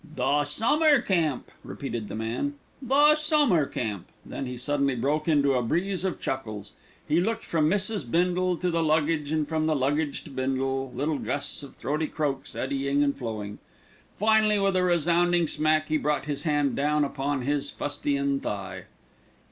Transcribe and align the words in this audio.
"The 0.15 0.45
Summer 0.45 0.99
Camp!" 0.99 1.47
repeated 1.63 2.07
the 2.09 2.15
man, 2.15 2.55
"the 2.81 3.13
Summer 3.13 3.67
Camp!" 3.67 4.07
Then 4.25 4.47
he 4.47 4.57
suddenly 4.57 4.95
broke 4.95 5.27
into 5.27 5.53
a 5.53 5.61
breeze 5.61 6.03
of 6.03 6.19
chuckles. 6.19 6.71
He 7.07 7.21
looked 7.21 7.43
from 7.43 7.69
Mrs. 7.69 8.09
Bindle 8.09 8.57
to 8.57 8.71
the 8.71 8.81
luggage 8.81 9.31
and 9.31 9.47
from 9.47 9.65
the 9.65 9.75
luggage 9.75 10.23
to 10.23 10.31
Bindle, 10.31 10.91
little 10.95 11.19
gusts 11.19 11.61
of 11.61 11.75
throaty 11.75 12.07
croaks 12.07 12.55
eddying 12.55 13.03
and 13.03 13.15
flowing. 13.15 13.59
Finally 14.17 14.57
with 14.57 14.75
a 14.75 14.81
resounding 14.81 15.45
smack 15.45 15.87
he 15.89 15.97
brought 15.99 16.25
his 16.25 16.41
hand 16.41 16.75
down 16.75 17.05
upon 17.05 17.43
his 17.43 17.69
fustian 17.69 18.39
thigh. 18.39 18.85